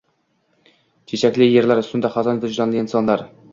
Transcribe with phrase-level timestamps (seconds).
[1.13, 3.27] Chechakli yerlar ustinda xazon vijdonli insonlar